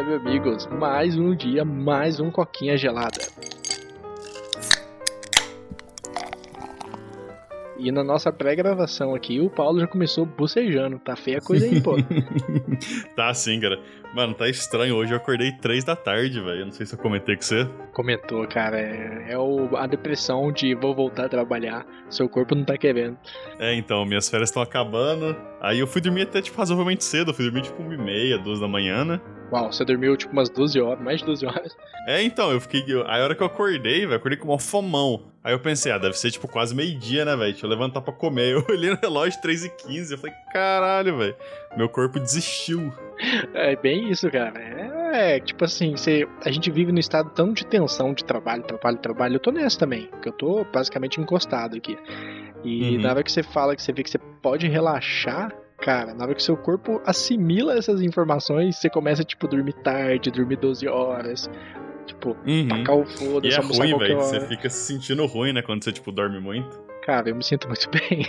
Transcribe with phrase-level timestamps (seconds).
[0.00, 0.66] web amigos.
[0.66, 3.20] Mais um dia, mais um coquinha gelada.
[7.78, 10.98] E na nossa pré-gravação aqui, o Paulo já começou bocejando.
[10.98, 11.96] Tá feia a coisa aí, pô.
[13.16, 13.78] tá sim, cara.
[14.14, 14.96] Mano, tá estranho.
[14.96, 16.60] Hoje eu acordei três da tarde, velho.
[16.60, 17.66] Eu não sei se eu comentei com você.
[17.92, 18.78] Comentou, cara.
[18.78, 21.86] É, é o, a depressão de vou voltar a trabalhar.
[22.10, 23.16] Seu corpo não tá querendo.
[23.58, 25.34] É, então, minhas férias estão acabando.
[25.60, 27.30] Aí eu fui dormir até, tipo, razoavelmente cedo.
[27.30, 29.20] Eu fui dormir, tipo, uma e meia, duas da manhã, né?
[29.52, 31.76] Uau, você dormiu, tipo, umas 12 horas, mais de 12 horas.
[32.06, 32.82] É, então, eu fiquei.
[33.06, 35.30] Aí a hora que eu acordei, velho, acordei com uma fomão.
[35.42, 37.50] Aí eu pensei, ah, deve ser, tipo, quase meio-dia, né, velho?
[37.50, 38.52] Deixa eu levantar pra comer.
[38.54, 41.36] Eu olhei no relógio 3 e 15 Eu falei, caralho, velho.
[41.76, 42.92] Meu corpo desistiu.
[43.54, 44.58] É bem isso, cara.
[44.58, 48.62] É, é tipo assim, você, a gente vive num estado tão de tensão de trabalho,
[48.62, 49.34] trabalho, trabalho.
[49.36, 51.98] Eu tô nessa também, porque eu tô basicamente encostado aqui.
[52.64, 53.02] E uhum.
[53.02, 56.34] na hora que você fala que você vê que você pode relaxar, cara, na hora
[56.34, 61.50] que seu corpo assimila essas informações, você começa, tipo, dormir tarde, dormir 12 horas.
[62.06, 62.68] Tipo, uhum.
[62.68, 64.16] tacar o foda, e é ruim, velho.
[64.18, 66.89] Você fica se sentindo ruim, né, quando você, tipo, dorme muito.
[67.10, 68.24] Cara, eu me sinto muito bem.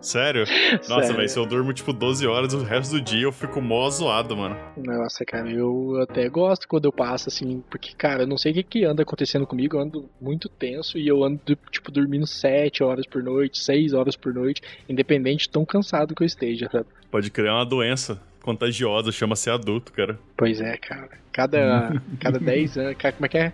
[0.00, 0.44] Sério?
[0.88, 3.90] Nossa, velho, se eu durmo tipo 12 horas o resto do dia, eu fico mó
[3.90, 4.56] zoado, mano.
[4.76, 8.54] Nossa, cara, eu até gosto quando eu passo assim, porque, cara, eu não sei o
[8.54, 11.40] que, que anda acontecendo comigo, eu ando muito tenso e eu ando,
[11.72, 16.22] tipo, dormindo 7 horas por noite, 6 horas por noite, independente de tão cansado que
[16.22, 16.86] eu esteja, sabe?
[17.10, 20.16] Pode criar uma doença contagiosa, chama-se adulto, cara.
[20.36, 21.10] Pois é, cara.
[21.32, 23.52] Cada, cada 10 anos, cara, como é que é?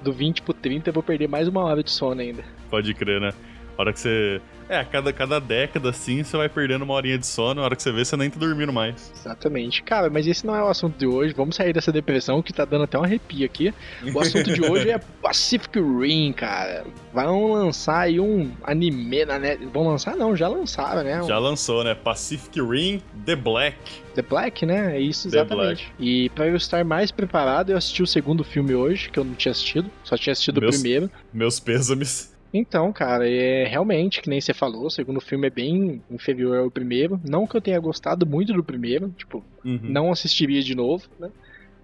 [0.00, 2.44] Do 20 pro 30 eu vou perder mais uma hora de sono ainda.
[2.70, 3.30] Pode crer, né?
[3.76, 4.40] A hora que você.
[4.68, 7.82] É, cada, cada década assim você vai perdendo uma horinha de sono, a hora que
[7.82, 9.12] você vê, você nem tá dormindo mais.
[9.14, 9.80] Exatamente.
[9.82, 11.32] Cara, mas esse não é o assunto de hoje.
[11.34, 13.72] Vamos sair dessa depressão que tá dando até um arrepio aqui.
[14.12, 16.84] O assunto de hoje é Pacific Rim, cara.
[17.12, 19.64] Vão lançar aí um anime na net.
[19.66, 20.16] Vão lançar?
[20.16, 21.22] Não, já lançaram, né?
[21.22, 21.94] Já lançou, né?
[21.94, 23.76] Pacific Rim The Black.
[24.16, 24.96] The Black, né?
[24.96, 25.92] É isso exatamente.
[26.00, 29.34] E para eu estar mais preparado, eu assisti o segundo filme hoje, que eu não
[29.34, 31.10] tinha assistido, só tinha assistido meus, o primeiro.
[31.32, 32.34] Meus pêsames.
[32.56, 36.70] Então, cara, é realmente, que nem você falou, o segundo filme é bem inferior ao
[36.70, 37.20] primeiro.
[37.22, 39.80] Não que eu tenha gostado muito do primeiro, tipo, uhum.
[39.82, 41.30] não assistiria de novo, né?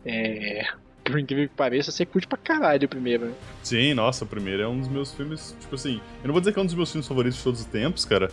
[0.04, 0.64] É,
[1.04, 3.34] por incrível que pareça, você curte pra caralho o primeiro, né?
[3.62, 6.52] Sim, nossa, o primeiro é um dos meus filmes, tipo assim, eu não vou dizer
[6.52, 8.30] que é um dos meus filmes favoritos de todos os tempos, cara,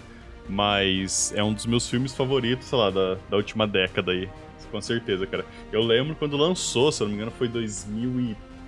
[0.48, 4.30] mas é um dos meus filmes favoritos, sei lá, da, da última década aí,
[4.72, 5.46] com certeza, cara.
[5.72, 7.48] Eu lembro quando lançou, se eu não me engano, foi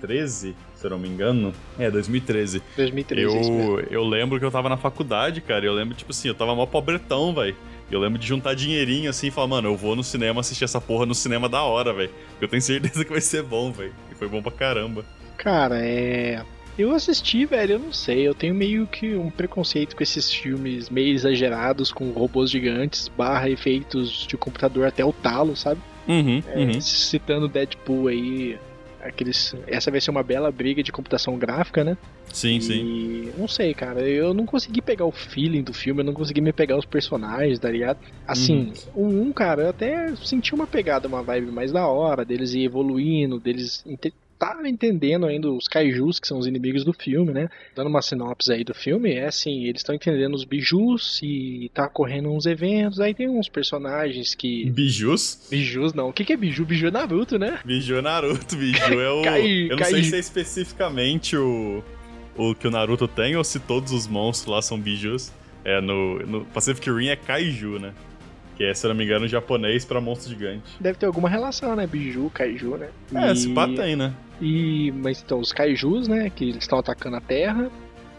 [0.02, 1.52] 2013, se eu não me engano.
[1.78, 2.62] É, 2013.
[2.76, 3.50] 2013.
[3.50, 5.64] Eu, eu lembro que eu tava na faculdade, cara.
[5.64, 7.56] Eu lembro, tipo assim, eu tava mó pobretão, velho.
[7.90, 10.80] Eu lembro de juntar dinheirinho assim e falar, mano, eu vou no cinema assistir essa
[10.80, 12.10] porra no cinema da hora, velho.
[12.40, 13.94] Eu tenho certeza que vai ser bom, velho.
[14.10, 15.04] E foi bom pra caramba.
[15.36, 16.42] Cara, é.
[16.78, 18.26] Eu assisti, velho, eu não sei.
[18.26, 23.50] Eu tenho meio que um preconceito com esses filmes meio exagerados, com robôs gigantes, barra
[23.50, 25.80] efeitos de computador até o talo, sabe?
[26.08, 26.80] Uhum, é, uhum.
[26.80, 28.58] Citando Deadpool aí,
[29.02, 31.96] aqueles, essa vai ser uma bela briga de computação gráfica, né?
[32.32, 33.32] Sim, e, sim.
[33.36, 34.00] Não sei, cara.
[34.00, 37.58] Eu não consegui pegar o feeling do filme, eu não consegui me pegar os personagens,
[37.58, 37.98] tá ligado?
[38.26, 39.06] Assim, uhum.
[39.06, 42.64] um, um, cara, eu até senti uma pegada, uma vibe mais da hora, deles ir
[42.64, 43.84] evoluindo, deles
[44.42, 47.48] tá entendendo ainda os kaijus, que são os inimigos do filme, né?
[47.76, 51.88] Dando uma sinopse aí do filme, é assim, eles estão entendendo os bijus e tá
[51.88, 54.68] correndo uns eventos, aí tem uns personagens que...
[54.68, 55.46] Bijus?
[55.48, 56.08] Bijus, não.
[56.08, 56.64] O que, que é biju?
[56.64, 57.60] Biju é Naruto, né?
[57.64, 59.22] Biju é Naruto, biju é o...
[59.22, 61.80] Kai, Eu não sei se é especificamente o...
[62.36, 65.30] o que o Naruto tem ou se todos os monstros lá são bijus.
[65.64, 67.94] É, no, no Pacific Rim é kaiju, né?
[68.56, 70.62] Que é, se eu não me engano, japonês para monstro gigante.
[70.80, 71.86] Deve ter alguma relação, né?
[71.86, 72.88] Biju, kaiju, né?
[73.14, 73.36] É, e...
[73.36, 74.12] se pá tem, né?
[74.40, 77.70] E, mas então, os kaijus, né, que eles estão atacando a Terra,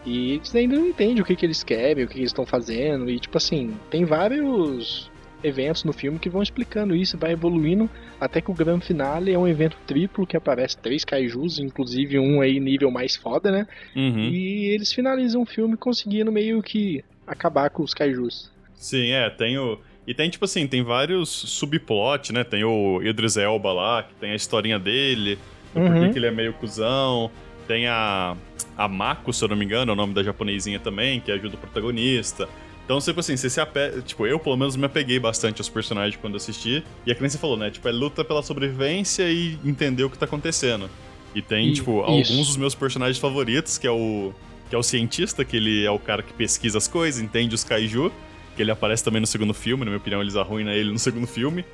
[0.06, 2.46] e eles ainda não entendem o que, que eles querem, o que, que eles estão
[2.46, 5.10] fazendo, e tipo assim, tem vários
[5.42, 9.38] eventos no filme que vão explicando isso, vai evoluindo, até que o grande finale é
[9.38, 13.66] um evento triplo que aparece três kaijus, inclusive um aí nível mais foda, né?
[13.94, 14.30] Uhum.
[14.30, 18.50] E eles finalizam o filme conseguindo meio que acabar com os kaijus.
[18.74, 19.78] Sim, é, tem o.
[20.06, 22.44] E tem, tipo assim, tem vários subplot, né?
[22.44, 25.38] Tem o Idris Elba lá, que tem a historinha dele,
[25.74, 25.86] uhum.
[25.86, 27.30] porquê que ele é meio cuzão.
[27.66, 28.36] Tem a,
[28.76, 31.54] a Mako, se eu não me engano, é o nome da japonesinha também, que ajuda
[31.54, 32.48] o protagonista.
[32.84, 34.02] Então, tipo assim, você se apega.
[34.02, 36.84] Tipo, eu pelo menos me apeguei bastante aos personagens quando assisti.
[37.06, 37.70] E a criança falou, né?
[37.70, 40.90] Tipo, é luta pela sobrevivência e entender o que tá acontecendo.
[41.34, 42.10] E tem, e, tipo, isso.
[42.10, 44.32] alguns dos meus personagens favoritos, que é o.
[44.68, 47.64] Que é o cientista, que ele é o cara que pesquisa as coisas, entende os
[47.64, 48.12] kaiju.
[48.56, 51.26] Que ele aparece também no segundo filme, na minha opinião, eles arruinam ele no segundo
[51.26, 51.64] filme.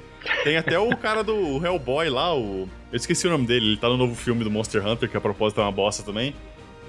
[0.44, 2.69] Tem até o cara do Hellboy lá, o.
[2.93, 5.21] Eu esqueci o nome dele, ele tá no novo filme do Monster Hunter, que a
[5.21, 6.35] propósito é uma bosta também.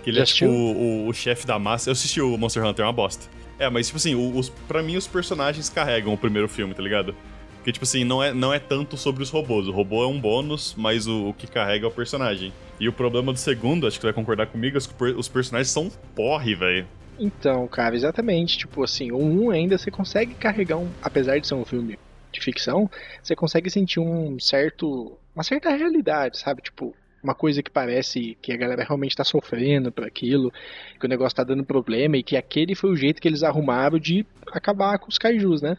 [0.04, 1.90] Que ele Já é tipo o, o, o chefe da massa.
[1.90, 3.28] Eu assisti o Monster Hunter, é uma bosta.
[3.60, 7.16] É, mas tipo assim, os, pra mim os personagens carregam o primeiro filme, tá ligado?
[7.58, 9.68] Porque, tipo assim, não é, não é tanto sobre os robôs.
[9.68, 12.52] O robô é um bônus, mas o, o que carrega é o personagem.
[12.80, 15.92] E o problema do segundo, acho que vai concordar comigo, é que os personagens são
[16.16, 16.88] porre, velho.
[17.20, 18.58] Então, cara, exatamente.
[18.58, 20.92] Tipo assim, o 1 ainda você consegue carregar um.
[21.02, 21.98] Apesar de ser um filme
[22.32, 22.90] de ficção,
[23.22, 25.18] você consegue sentir um certo.
[25.36, 26.62] uma certa realidade, sabe?
[26.62, 30.52] Tipo, uma coisa que parece que a galera realmente tá sofrendo por aquilo,
[31.00, 34.00] que o negócio tá dando problema e que aquele foi o jeito que eles arrumaram
[34.00, 35.78] de acabar com os kaijus, né?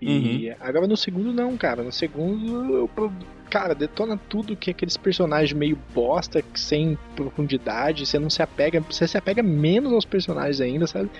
[0.00, 0.56] E uhum.
[0.60, 1.82] agora no segundo não, cara.
[1.82, 3.12] No segundo, eu,
[3.50, 9.06] cara, detona tudo que aqueles personagens meio bosta, sem profundidade, você não se apega, você
[9.06, 11.10] se apega menos aos personagens ainda, sabe?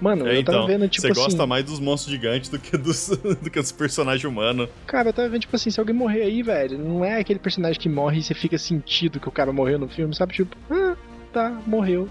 [0.00, 2.58] Mano, é, eu tava então, vendo, tipo Você assim, gosta mais dos monstros gigantes do
[2.58, 3.08] que dos,
[3.40, 4.68] do que dos personagens humanos.
[4.84, 7.80] Cara, eu tava vendo, tipo assim, se alguém morrer aí, velho, não é aquele personagem
[7.80, 10.34] que morre e você fica sentido que o cara morreu no filme, sabe?
[10.34, 10.96] Tipo, ah,
[11.32, 12.08] tá, morreu.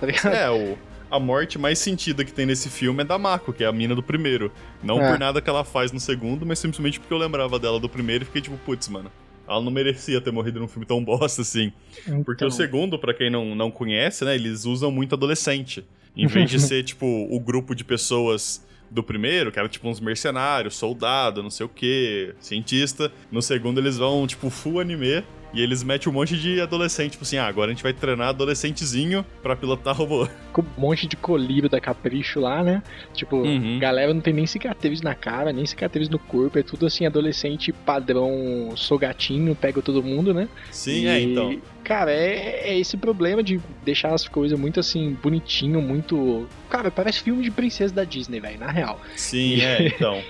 [0.00, 0.34] Tá ligado?
[0.34, 0.76] É, o,
[1.10, 3.94] a morte mais sentida que tem nesse filme é da Mako, que é a mina
[3.94, 4.52] do primeiro.
[4.82, 5.10] Não é.
[5.10, 8.24] por nada que ela faz no segundo, mas simplesmente porque eu lembrava dela do primeiro
[8.24, 9.10] e fiquei tipo, putz, mano.
[9.46, 11.72] Ela não merecia ter morrido num filme tão bosta assim.
[12.06, 12.22] Então...
[12.22, 15.84] Porque o segundo, para quem não, não conhece, né, eles usam muito adolescente.
[16.14, 20.00] Em vez de ser, tipo, o grupo de pessoas do primeiro, que era tipo uns
[20.00, 23.10] mercenários, soldado, não sei o que, cientista.
[23.30, 25.24] No segundo eles vão, tipo, full anime.
[25.52, 28.28] E eles metem um monte de adolescente, tipo assim, ah, agora a gente vai treinar
[28.28, 30.28] adolescentezinho pra pilotar robô.
[30.52, 32.82] Com um monte de colírio da Capricho lá, né?
[33.14, 33.78] Tipo, uhum.
[33.78, 37.72] galera não tem nem cicatriz na cara, nem cicatriz no corpo, é tudo assim, adolescente
[37.72, 40.48] padrão, sou gatinho, pega todo mundo, né?
[40.70, 41.24] Sim, é, e...
[41.24, 41.60] é, então.
[41.84, 46.46] Cara, é, é, esse problema de deixar as coisas muito assim, bonitinho, muito.
[46.68, 49.00] Cara, parece filme de princesa da Disney, velho, na real.
[49.16, 49.60] Sim, e...
[49.62, 50.22] é, então.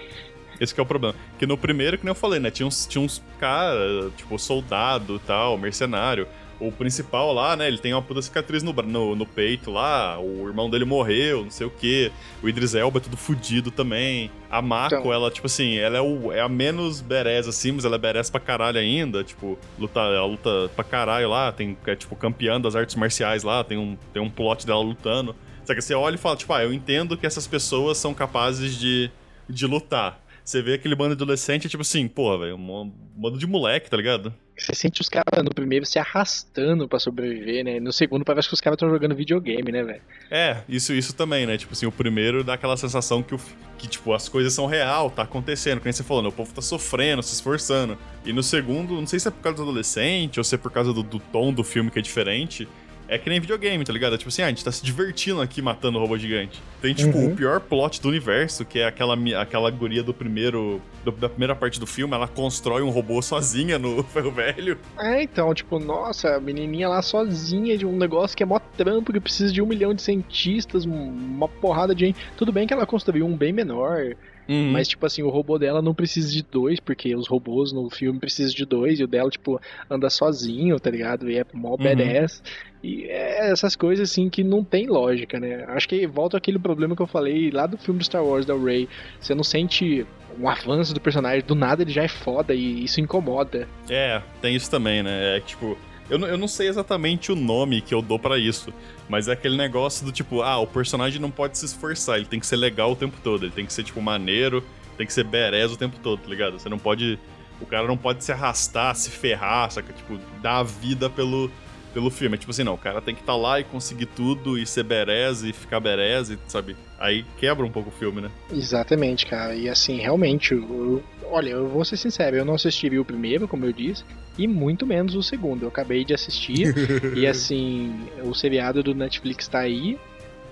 [0.60, 1.14] Esse que é o problema.
[1.38, 2.50] Que no primeiro, que nem eu falei, né?
[2.50, 6.26] Tinha uns, tinha uns caras, tipo, soldado e tal, mercenário.
[6.60, 7.68] O principal lá, né?
[7.68, 10.18] Ele tem uma puta cicatriz no, no, no, peito lá.
[10.18, 12.10] O irmão dele morreu, não sei o quê.
[12.42, 14.28] O Idris Elba é tudo fudido também.
[14.50, 15.12] A Mako, então...
[15.12, 18.28] ela, tipo assim, ela é, o, é a menos berés, assim, mas ela é berés
[18.28, 19.22] pra caralho ainda.
[19.22, 21.52] Tipo, luta, ela luta pra caralho lá.
[21.52, 23.62] Tem, é, tipo, campeã das artes marciais lá.
[23.62, 25.36] Tem um, tem um plot dela lutando.
[25.64, 28.74] Só que você olha e fala, tipo, ah, eu entendo que essas pessoas são capazes
[28.74, 29.12] de,
[29.48, 30.18] de lutar.
[30.48, 33.98] Você vê aquele bando de adolescente, tipo assim, porra, velho, um bando de moleque, tá
[33.98, 34.32] ligado?
[34.56, 37.78] Você sente os caras no primeiro se arrastando para sobreviver, né?
[37.78, 40.00] No segundo parece que os caras estão jogando videogame, né, velho?
[40.30, 41.58] É, isso, isso também, né?
[41.58, 43.40] Tipo assim, o primeiro dá aquela sensação que, o,
[43.76, 45.80] que tipo, as coisas são real, tá acontecendo.
[45.80, 46.30] Como você falou, né?
[46.30, 47.98] o povo tá sofrendo, se esforçando.
[48.24, 50.72] E no segundo, não sei se é por causa do adolescente ou se é por
[50.72, 52.66] causa do, do tom do filme que é diferente,
[53.08, 54.18] é que nem videogame, tá ligado?
[54.18, 56.60] Tipo assim, ah, a gente tá se divertindo aqui matando o robô gigante.
[56.80, 57.32] Tem, tipo, uhum.
[57.32, 60.80] o pior plot do universo, que é aquela, aquela guria do primeiro.
[61.04, 64.78] Do, da primeira parte do filme, ela constrói um robô sozinha no ferro velho.
[64.98, 69.12] É, então, tipo, nossa, a menininha lá sozinha de um negócio que é mó trampo,
[69.12, 72.18] que precisa de um milhão de cientistas, uma porrada de gente.
[72.36, 74.14] Tudo bem que ela construiu um bem menor.
[74.48, 74.72] Uhum.
[74.72, 78.18] Mas, tipo assim, o robô dela não precisa de dois, porque os robôs no filme
[78.18, 79.60] precisam de dois, e o dela, tipo,
[79.90, 81.30] anda sozinho, tá ligado?
[81.30, 81.76] E é mó uhum.
[81.76, 82.42] badass.
[82.82, 85.64] E é essas coisas, assim, que não tem lógica, né?
[85.68, 88.56] Acho que volta aquele problema que eu falei lá do filme do Star Wars, da
[88.56, 88.88] Rey.
[89.20, 90.06] Você não sente
[90.40, 93.68] um avanço do personagem, do nada ele já é foda e isso incomoda.
[93.90, 95.36] É, tem isso também, né?
[95.36, 95.76] É tipo,
[96.10, 98.72] eu, eu não sei exatamente o nome que eu dou para isso,
[99.08, 102.40] mas é aquele negócio do tipo, ah, o personagem não pode se esforçar, ele tem
[102.40, 104.64] que ser legal o tempo todo, ele tem que ser, tipo, maneiro,
[104.96, 106.58] tem que ser berez o tempo todo, tá ligado?
[106.58, 107.18] Você não pode.
[107.60, 109.92] O cara não pode se arrastar, se ferrar, saca?
[109.92, 111.50] Tipo, dar a vida pelo,
[111.92, 112.36] pelo filme.
[112.36, 114.66] É tipo assim, não, o cara tem que estar tá lá e conseguir tudo e
[114.66, 116.76] ser berez e ficar berez, e, sabe?
[116.98, 118.30] Aí quebra um pouco o filme, né?
[118.52, 119.54] Exatamente, cara.
[119.54, 123.64] E assim, realmente, eu, olha, eu vou ser sincero, eu não assisti o primeiro, como
[123.64, 124.04] eu disse,
[124.36, 125.64] e muito menos o segundo.
[125.64, 126.74] Eu acabei de assistir
[127.16, 129.98] e assim, o seriado do Netflix tá aí.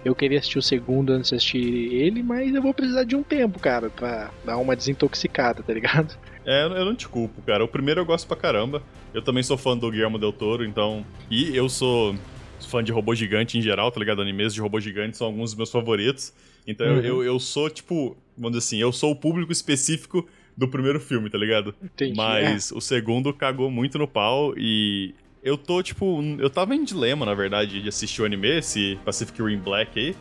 [0.04, 3.24] Eu queria assistir o segundo antes de assistir ele, mas eu vou precisar de um
[3.24, 6.16] tempo, cara, pra dar uma desintoxicada, tá ligado?
[6.44, 7.64] É, eu não te culpo, cara.
[7.64, 8.80] O primeiro eu gosto pra caramba.
[9.12, 11.04] Eu também sou fã do Guillermo Del Toro, então.
[11.28, 12.14] E eu sou
[12.68, 14.22] fã de robô gigante em geral, tá ligado?
[14.22, 16.32] Animes de robô gigante são alguns dos meus favoritos.
[16.66, 17.00] Então uhum.
[17.00, 21.28] eu, eu sou, tipo, vamos dizer assim, eu sou o público específico do primeiro filme,
[21.28, 21.74] tá ligado?
[21.82, 22.16] Entendi.
[22.16, 22.74] Mas é.
[22.74, 27.34] o segundo cagou muito no pau e eu tô, tipo, eu tava em dilema, na
[27.34, 30.16] verdade, de assistir o anime, esse Pacific Rim Black aí.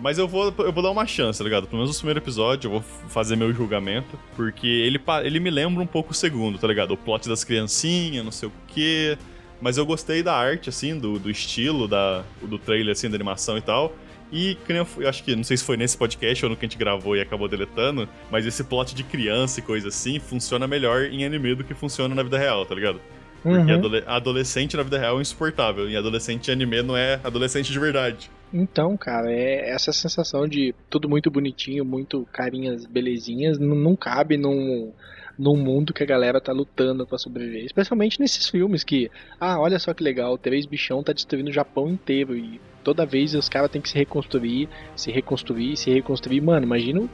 [0.00, 1.66] Mas eu vou, eu vou dar uma chance, tá ligado?
[1.66, 4.16] Pelo menos no primeiro episódio eu vou fazer meu julgamento.
[4.36, 6.92] Porque ele, ele me lembra um pouco o segundo, tá ligado?
[6.92, 9.18] O plot das criancinhas, não sei o quê.
[9.60, 13.58] Mas eu gostei da arte, assim, do, do estilo, da, do trailer, assim, da animação
[13.58, 13.92] e tal.
[14.30, 16.68] E eu, eu, acho que, não sei se foi nesse podcast ou no que a
[16.68, 21.04] gente gravou e acabou deletando, mas esse plot de criança e coisa assim funciona melhor
[21.04, 23.00] em anime do que funciona na vida real, tá ligado?
[23.42, 24.02] Porque uhum.
[24.06, 25.88] adolescente na vida real é insuportável.
[25.88, 28.30] E adolescente em anime não é adolescente de verdade.
[28.52, 34.36] Então, cara, é essa sensação de tudo muito bonitinho, muito carinhas belezinhas, não, não cabe
[34.36, 34.92] num,
[35.38, 37.64] num mundo que a galera tá lutando para sobreviver.
[37.64, 41.88] Especialmente nesses filmes que, ah, olha só que legal, três bichão tá destruindo o Japão
[41.88, 46.40] inteiro e toda vez os caras têm que se reconstruir, se reconstruir, se reconstruir.
[46.40, 47.10] Mano, imagina o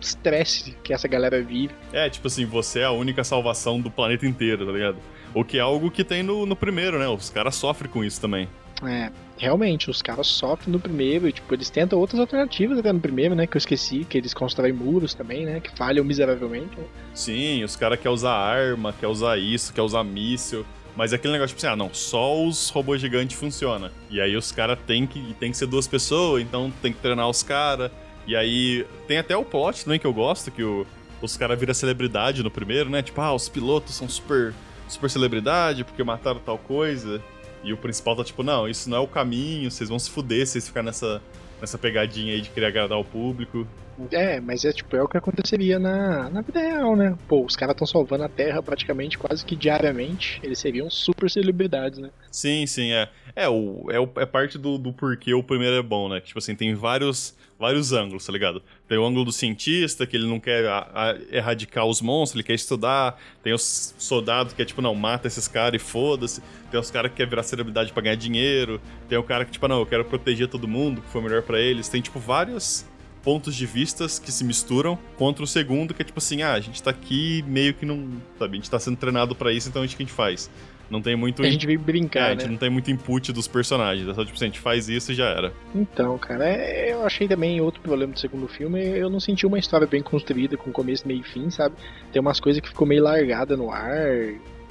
[0.00, 1.74] estresse que essa galera vive.
[1.92, 4.96] É, tipo assim, você é a única salvação do planeta inteiro, tá ligado?
[5.34, 7.08] O que é algo que tem no, no primeiro, né?
[7.08, 8.48] Os caras sofrem com isso também.
[8.84, 13.00] É, realmente, os caras sofrem no primeiro e, tipo, eles tentam outras alternativas até no
[13.00, 13.46] primeiro, né?
[13.46, 15.60] Que eu esqueci, que eles constroem muros também, né?
[15.60, 16.76] Que falham miseravelmente.
[16.76, 16.84] Né?
[17.14, 20.64] Sim, os caras querem usar arma, quer usar isso, quer usar míssil.
[20.94, 23.90] Mas é aquele negócio, tipo assim, ah, não, só os robôs gigantes funciona.
[24.10, 27.28] E aí os caras tem que, tem que ser duas pessoas, então tem que treinar
[27.28, 27.90] os caras.
[28.26, 30.86] E aí tem até o plot também que eu gosto, que o,
[31.20, 33.02] os caras viram celebridade no primeiro, né?
[33.02, 34.52] Tipo, ah, os pilotos são super,
[34.86, 37.22] super celebridade porque mataram tal coisa.
[37.62, 40.46] E o principal tá tipo, não, isso não é o caminho, vocês vão se fuder
[40.46, 41.22] se vocês ficarem nessa,
[41.60, 43.66] nessa pegadinha aí de querer agradar o público.
[44.10, 47.16] É, mas é tipo, é o que aconteceria na, na vida real, né?
[47.28, 50.40] Pô, os caras estão salvando a Terra praticamente quase que diariamente.
[50.42, 52.10] Eles seriam super celebridades, né?
[52.30, 53.08] Sim, sim, é.
[53.34, 56.20] É, o, é, o, é parte do, do porquê o primeiro é bom, né?
[56.20, 58.62] Tipo assim, tem vários, vários ângulos, tá ligado?
[58.88, 62.46] Tem o ângulo do cientista, que ele não quer a, a, erradicar os monstros, ele
[62.46, 63.18] quer estudar.
[63.42, 66.42] Tem os soldados que é tipo, não, mata esses caras e foda-se.
[66.70, 68.80] Tem os caras que quer virar celebridade pra ganhar dinheiro.
[69.08, 71.60] Tem o cara que, tipo, não, eu quero proteger todo mundo, que foi melhor para
[71.60, 71.88] eles.
[71.88, 72.86] Tem, tipo, vários
[73.22, 76.60] pontos de vistas que se misturam contra o segundo, que é tipo assim, ah, a
[76.60, 78.08] gente tá aqui meio que não.
[78.38, 80.50] Sabe, a gente tá sendo treinado para isso, então a gente que a gente faz.
[80.90, 81.42] Não tem muito.
[81.42, 82.20] A gente veio brincar.
[82.20, 82.50] É, a gente né?
[82.50, 84.06] não tem muito input dos personagens.
[84.06, 85.50] É só tipo assim, a gente faz isso e já era.
[85.74, 88.78] Então, cara, é, eu achei também outro problema do segundo filme.
[88.78, 91.76] Eu não senti uma história bem construída, com começo, meio e fim, sabe?
[92.12, 93.96] Tem umas coisas que ficou meio largada no ar.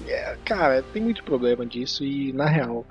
[0.07, 2.85] É, cara, tem muito problema disso e, na real,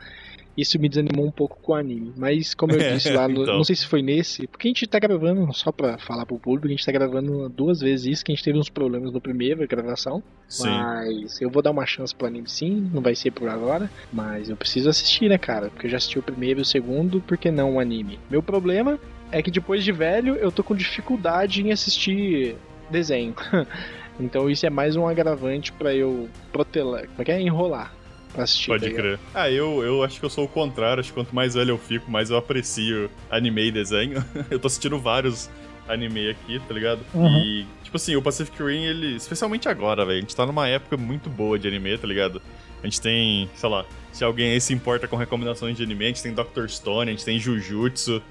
[0.57, 2.12] isso me desanimou um pouco com o anime.
[2.16, 3.47] Mas, como eu disse lá, então.
[3.47, 6.66] não sei se foi nesse, porque a gente tá gravando, só pra falar pro público,
[6.66, 9.62] a gente tá gravando duas vezes isso, que a gente teve uns problemas no primeiro,
[9.62, 10.23] a gravação.
[10.49, 10.69] Sim.
[10.69, 14.49] Mas eu vou dar uma chance pro anime sim, não vai ser por agora, mas
[14.49, 15.71] eu preciso assistir, né, cara?
[15.71, 18.19] Porque eu já assisti o primeiro e o segundo, por que não o anime?
[18.28, 18.99] Meu problema
[19.30, 22.57] é que depois de velho, eu tô com dificuldade em assistir
[22.90, 23.35] desenho.
[24.19, 27.40] então isso é mais um agravante para eu protelar, como é que é?
[27.40, 28.00] Enrolar
[28.32, 28.68] pra assistir.
[28.68, 29.18] Pode tá crer.
[29.34, 31.00] Ah, eu, eu acho que eu sou o contrário.
[31.00, 34.25] Acho que quanto mais velho eu fico, mais eu aprecio anime e desenho.
[34.50, 35.50] eu tô assistindo vários
[35.88, 37.00] anime aqui, tá ligado?
[37.12, 37.38] Uhum.
[37.38, 39.16] E, tipo assim, o Pacific Rim, ele.
[39.16, 40.18] Especialmente agora, velho.
[40.18, 42.40] A gente tá numa época muito boa de anime, tá ligado?
[42.82, 46.08] A gente tem, sei lá, se alguém aí se importa com recomendações de anime, a
[46.08, 48.22] gente tem Doctor Stone, a gente tem Jujutsu.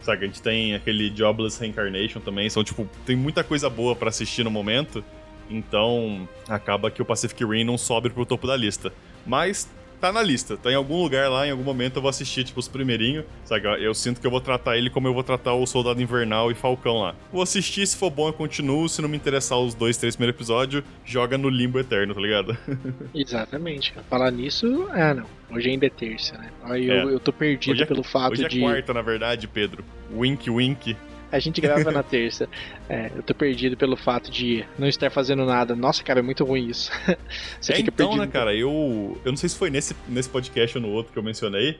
[0.00, 2.50] Sabe, a gente tem aquele Jobless Reincarnation também.
[2.50, 5.04] São, tipo, tem muita coisa boa para assistir no momento.
[5.48, 8.92] Então, acaba que o Pacific Rim não sobe pro topo da lista.
[9.26, 9.68] Mas
[10.02, 12.58] tá na lista, tá em algum lugar lá, em algum momento eu vou assistir, tipo,
[12.58, 13.68] os primeirinhos, sabe?
[13.80, 16.54] Eu sinto que eu vou tratar ele como eu vou tratar o Soldado Invernal e
[16.54, 17.14] Falcão lá.
[17.32, 20.36] Vou assistir, se for bom eu continuo, se não me interessar os dois, três primeiros
[20.36, 22.58] episódios, joga no limbo eterno, tá ligado?
[23.14, 23.94] Exatamente.
[24.10, 26.50] Falar nisso, ah não, hoje ainda é terça, né?
[26.64, 27.04] Aí é.
[27.04, 28.56] eu, eu tô perdido é, pelo fato hoje de...
[28.56, 29.84] Hoje é quarta, na verdade, Pedro.
[30.12, 30.96] Wink, wink.
[31.32, 32.48] A gente grava na terça.
[32.88, 35.74] É, eu tô perdido pelo fato de não estar fazendo nada.
[35.74, 36.90] Nossa, cara, é muito ruim isso.
[37.58, 38.26] Você é, fica então, perdido.
[38.26, 39.18] né, cara, eu.
[39.24, 41.78] Eu não sei se foi nesse, nesse podcast ou no outro que eu mencionei.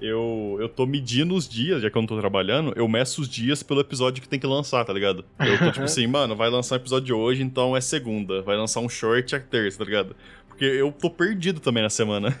[0.00, 3.28] Eu, eu tô medindo os dias, já que eu não tô trabalhando, eu meço os
[3.28, 5.24] dias pelo episódio que tem que lançar, tá ligado?
[5.38, 8.42] Eu tô tipo assim, mano, vai lançar um episódio hoje, então é segunda.
[8.42, 10.14] Vai lançar um short, é terça, tá ligado?
[10.48, 12.36] Porque eu tô perdido também na semana.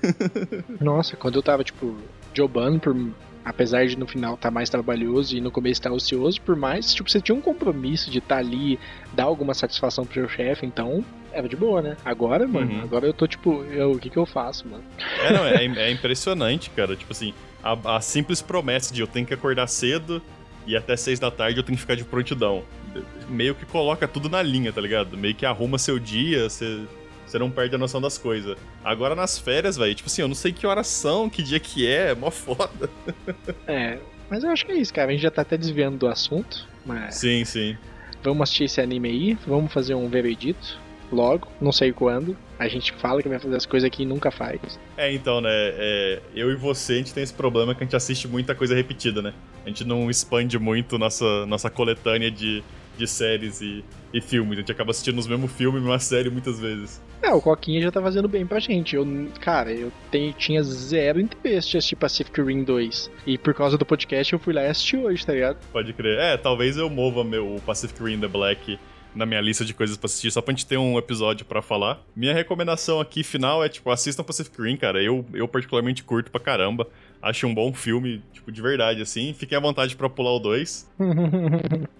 [0.78, 1.96] Nossa, quando eu tava, tipo,
[2.34, 2.94] jobando por
[3.44, 6.56] apesar de no final estar tá mais trabalhoso e no começo estar tá ocioso, por
[6.56, 8.78] mais, tipo, você tinha um compromisso de estar tá ali,
[9.12, 11.96] dar alguma satisfação pro seu chefe, então era de boa, né?
[12.04, 12.82] Agora, mano, uhum.
[12.82, 14.82] agora eu tô tipo, eu, o que que eu faço, mano?
[15.22, 16.96] É, não, é, é impressionante, cara.
[16.96, 17.32] Tipo assim,
[17.62, 20.20] a, a, simples promessa de eu tenho que acordar cedo
[20.66, 22.64] e até seis da tarde eu tenho que ficar de prontidão.
[23.28, 25.16] Meio que coloca tudo na linha, tá ligado?
[25.16, 26.80] Meio que arruma seu dia, você
[27.30, 28.56] você não perde a noção das coisas.
[28.84, 31.86] Agora nas férias, velho, tipo assim, eu não sei que horas são, que dia que
[31.86, 32.90] é, é mó foda.
[33.66, 35.08] É, mas eu acho que é isso, cara.
[35.08, 37.14] A gente já tá até desviando do assunto, mas.
[37.14, 37.76] Sim, sim.
[38.22, 40.78] Vamos assistir esse anime aí, vamos fazer um veredito
[41.10, 42.36] logo, não sei quando.
[42.58, 44.60] A gente fala que vai fazer as coisas aqui e nunca faz.
[44.96, 45.50] É, então, né?
[45.50, 48.74] É, eu e você, a gente tem esse problema que a gente assiste muita coisa
[48.74, 49.32] repetida, né?
[49.64, 52.62] A gente não expande muito nossa, nossa coletânea de,
[53.00, 54.58] de séries e, e filmes.
[54.58, 57.02] A gente acaba assistindo os mesmos filmes uma série muitas vezes.
[57.22, 58.96] É, o Coquinha já tá fazendo bem pra gente.
[58.96, 59.06] Eu,
[59.40, 63.10] cara, eu tenho, tinha zero interesse de assistir Pacific Rim 2.
[63.26, 65.58] E por causa do podcast eu fui lá e assisti hoje, tá ligado?
[65.72, 66.18] Pode crer.
[66.18, 68.78] É, talvez eu mova meu Pacific Rim The Black
[69.14, 72.00] na minha lista de coisas pra assistir, só pra gente ter um episódio para falar.
[72.14, 75.02] Minha recomendação aqui final é, tipo, assistam Pacific Rim, cara.
[75.02, 76.86] Eu, eu particularmente curto pra caramba.
[77.20, 79.34] Acho um bom filme, tipo, de verdade, assim.
[79.34, 80.88] Fiquem à vontade para pular o 2.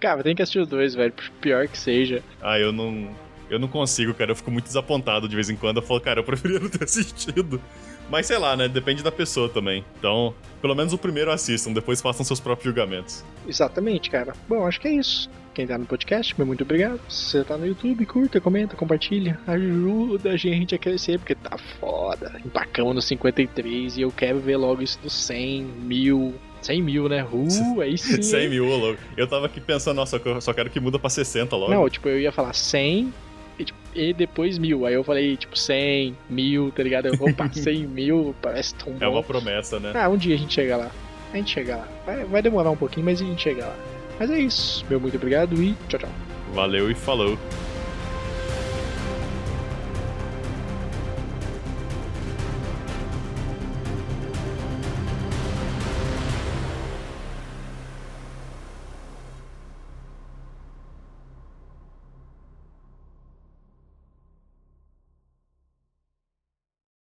[0.00, 1.12] cara, tem que assistir o 2, velho.
[1.40, 2.22] Pior que seja.
[2.40, 3.08] Ah, eu não
[3.48, 4.30] Eu não consigo, cara.
[4.30, 5.76] Eu fico muito desapontado de vez em quando.
[5.76, 7.60] Eu falo, cara, eu preferia não ter assistido.
[8.08, 8.66] Mas sei lá, né?
[8.68, 9.84] Depende da pessoa também.
[9.98, 13.24] Então, pelo menos o primeiro assistam, depois façam seus próprios julgamentos.
[13.46, 14.34] Exatamente, cara.
[14.48, 15.30] Bom, acho que é isso.
[15.54, 17.00] Quem tá no podcast, meu muito obrigado.
[17.08, 19.38] Se você tá no YouTube, curta, comenta, compartilha.
[19.46, 22.40] Ajuda a gente a crescer, porque tá foda.
[22.44, 27.24] Empacamos no 53 e eu quero ver logo isso do 100, mil, 100 mil, né?
[27.24, 28.22] Uh, aí sim.
[28.22, 28.98] 100 mil, logo.
[29.16, 31.72] Eu tava aqui pensando, nossa, eu só quero que muda pra 60 logo.
[31.72, 33.12] Não, tipo, eu ia falar 100
[33.58, 34.86] e, tipo, e depois mil.
[34.86, 37.06] Aí eu falei, tipo, 100, mil, tá ligado?
[37.06, 39.04] Eu, opa, 100 mil, parece tão bom.
[39.04, 39.92] É uma promessa, né?
[39.94, 40.90] Ah, um dia a gente chega lá.
[41.32, 41.88] A gente chega lá.
[42.04, 43.76] Vai, vai demorar um pouquinho, mas a gente chega lá.
[44.18, 44.84] Mas é isso.
[44.90, 46.10] Meu muito obrigado e tchau, tchau.
[46.52, 47.38] Valeu e falou.